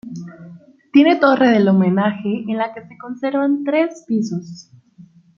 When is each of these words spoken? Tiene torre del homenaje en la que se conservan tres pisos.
Tiene 0.91 1.17
torre 1.17 1.49
del 1.49 1.67
homenaje 1.67 2.27
en 2.47 2.57
la 2.57 2.73
que 2.73 2.81
se 2.87 2.97
conservan 2.97 3.63
tres 3.63 4.03
pisos. 4.07 4.71